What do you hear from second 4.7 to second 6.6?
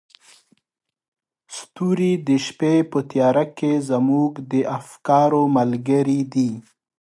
افکارو ملګري دي.